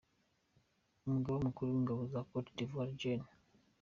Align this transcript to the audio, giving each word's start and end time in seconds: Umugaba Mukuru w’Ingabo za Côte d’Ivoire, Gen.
Umugaba 1.05 1.37
Mukuru 1.45 1.67
w’Ingabo 1.71 2.01
za 2.11 2.21
Côte 2.29 2.51
d’Ivoire, 2.55 2.93
Gen. 2.99 3.21